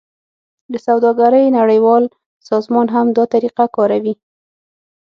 د 0.71 0.73
سوداګرۍ 0.87 1.45
نړیوال 1.59 2.03
سازمان 2.49 2.87
هم 2.95 3.07
دا 3.17 3.23
طریقه 3.33 3.65
کاروي 3.75 4.13